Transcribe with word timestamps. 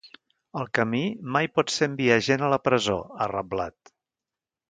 El 0.61 0.69
camí 0.77 1.01
mai 1.35 1.49
pot 1.57 1.73
ser 1.75 1.89
enviar 1.91 2.17
gent 2.29 2.45
a 2.47 2.51
la 2.55 2.59
presó, 2.69 2.97
ha 3.25 3.31
reblat. 3.35 3.95